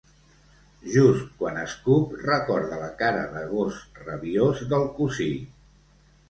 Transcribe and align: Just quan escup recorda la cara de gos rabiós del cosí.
Just 0.93 1.27
quan 1.41 1.59
escup 1.63 2.15
recorda 2.29 2.79
la 2.85 2.87
cara 3.03 3.27
de 3.35 3.45
gos 3.53 3.77
rabiós 4.07 4.65
del 4.73 4.89
cosí. 4.97 5.29